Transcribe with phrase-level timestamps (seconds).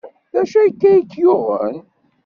[0.33, 1.77] D acu akka i k-yuɣen?